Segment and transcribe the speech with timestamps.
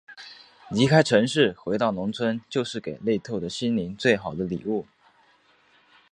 [0.71, 4.83] 离开城市，回到农村，就是给累透的心灵最好的礼物。